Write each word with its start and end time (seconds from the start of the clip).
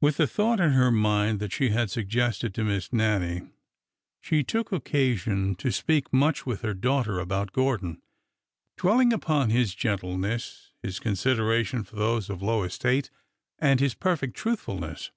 With 0.00 0.18
the 0.18 0.28
thought 0.28 0.60
in 0.60 0.70
her 0.74 0.92
mind 0.92 1.40
that 1.40 1.52
she 1.52 1.70
had 1.70 1.90
suggested 1.90 2.54
to 2.54 2.62
Miss 2.62 2.92
Nannie, 2.92 3.50
she 4.20 4.44
took 4.44 4.70
occasion 4.70 5.56
to 5.56 5.72
speak 5.72 6.12
much 6.12 6.46
with 6.46 6.62
her 6.62 6.74
daughter 6.74 7.18
about 7.18 7.50
Gordon, 7.52 8.00
dwelling 8.76 9.12
upon 9.12 9.50
his 9.50 9.74
gentleness, 9.74 10.70
his 10.80 11.00
consideration 11.00 11.82
for 11.82 11.96
those 11.96 12.30
of 12.30 12.40
low 12.40 12.62
estate, 12.62 13.10
and 13.58 13.80
his 13.80 13.94
perfect 13.94 14.36
truthfulness. 14.36 15.10